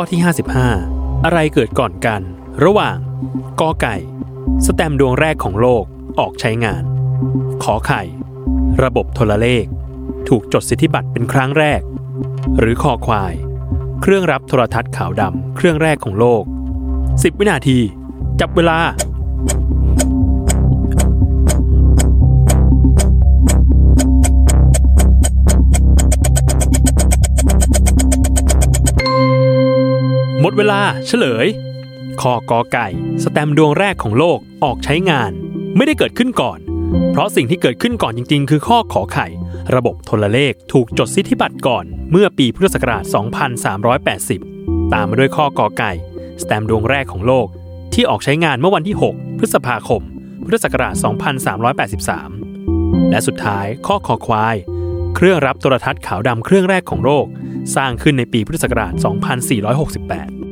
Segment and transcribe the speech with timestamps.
[0.00, 0.22] ข้อที่
[0.74, 2.20] 55 อะไรเกิดก่อนกัน
[2.64, 2.96] ระหว่าง
[3.60, 3.96] กอไก่
[4.66, 5.84] สแตมดวงแรกของโลก
[6.18, 6.82] ออกใช้งาน
[7.64, 8.02] ขอไข่
[8.82, 9.64] ระบบโทรเลข
[10.28, 11.80] ถูกจดสิทธิบัตรเป็นครั้งแรก
[12.58, 13.34] หรือคอควาย
[14.02, 16.42] เครื่องรับโทรทัศน์ขาวดำเครื่องแรกของโลก
[16.92, 17.78] 10 วินาที
[18.40, 18.78] จับเวลา
[30.40, 31.46] หมดเวลาเฉลย
[32.20, 32.88] คอกอไก่
[33.22, 35.30] สแตมดวงแรกของโลกออกใช้งาน
[35.76, 36.58] ไม่ได้เกิดขึ้นก่อน
[37.12, 39.26] เพราะสิ่งที่เกิดขึ้นก่อนจริง ๆ คือข้อขอไข่
[39.74, 43.04] ระบบโทรเลขถูกจดสิทธิบัตรก่อน เมื่อปีพุทธศักราช
[44.18, 45.92] 2380 ตามมาด้วยข้อกอไก่
[46.42, 47.46] สแตมดวงแรกของโลก
[47.94, 50.02] ที่ออกใช้งานเมื่อวันที่ 6 พฤษภาคม
[50.44, 50.94] พุทธศักราช
[52.02, 54.56] 2383 และสุดท้ายข้อคอควาย
[55.16, 57.26] เครื่องรับโทรทัศน์ขาวดำเครื่องแรกของโลก
[57.76, 60.47] สร้างขึ้นในปีพุทธศักราช 2468